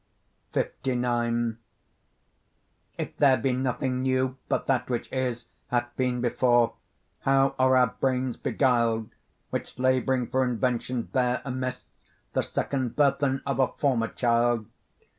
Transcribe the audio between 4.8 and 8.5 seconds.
which is Hath been before, how are our brains